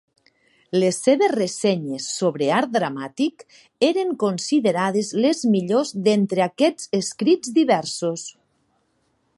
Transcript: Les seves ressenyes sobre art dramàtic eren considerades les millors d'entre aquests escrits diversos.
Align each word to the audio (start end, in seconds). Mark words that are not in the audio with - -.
Les 0.83 0.97
seves 1.07 1.33
ressenyes 1.39 2.07
sobre 2.21 2.47
art 2.59 2.73
dramàtic 2.77 3.45
eren 3.89 4.15
considerades 4.25 5.13
les 5.27 5.43
millors 5.57 5.93
d'entre 6.09 6.45
aquests 6.51 6.91
escrits 7.03 7.55
diversos. 7.61 8.27